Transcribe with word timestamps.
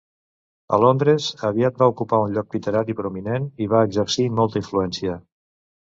A 0.75 0.79
Londres, 0.83 1.27
aviat 1.49 1.77
va 1.83 1.89
ocupar 1.93 2.21
un 2.29 2.33
lloc 2.37 2.57
literari 2.57 2.97
prominent 3.03 3.45
i 3.67 3.69
va 3.75 3.85
exercir 3.91 4.27
molta 4.41 4.63
influència. 4.65 5.21